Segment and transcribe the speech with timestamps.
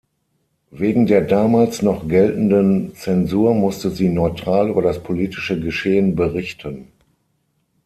[0.71, 6.87] Wegen der damals noch geltenden Zensur musste sie neutral über das politische Geschehen berichten.